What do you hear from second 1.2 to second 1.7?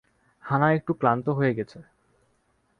হয়ে